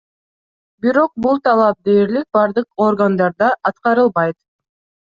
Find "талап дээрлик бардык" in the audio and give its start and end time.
1.49-2.83